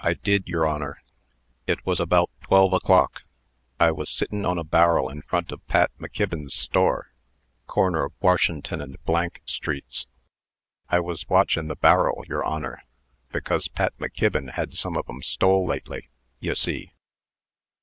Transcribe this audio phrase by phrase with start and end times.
[0.00, 1.00] "I did, yer Honor.
[1.66, 3.22] It was about twelve o'clock.
[3.78, 7.14] I was sittin' on a bar'l in front of Pat McKibbin's store,
[7.66, 8.98] corner of Washin'ton and
[9.46, 10.06] streets.
[10.90, 12.82] I was watchin' the bar'l, yer Honor,
[13.32, 16.92] becos Pat McKibbin had some of 'em stole lately, ye see."